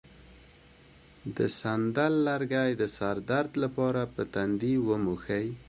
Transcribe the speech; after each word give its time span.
د 1.35 1.39
سندل 1.59 2.13
لرګی 2.27 2.71
د 2.81 2.83
سر 2.97 3.15
د 3.21 3.25
درد 3.31 3.51
لپاره 3.63 4.01
په 4.13 4.21
تندي 4.33 4.73
ومښئ 4.87 5.47